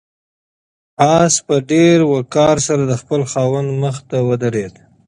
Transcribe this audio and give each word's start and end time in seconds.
آس 1.17 1.35
په 1.47 1.55
ډېر 1.71 1.97
وقار 2.13 2.57
سره 2.67 2.83
د 2.87 2.93
خپل 3.01 3.21
خاوند 3.31 3.69
مخې 3.81 4.03
ته 4.09 4.17
ودرېد. 4.27 4.73